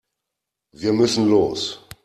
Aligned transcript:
Wir 0.73 0.93
müssen 0.93 1.27
los. 1.29 1.85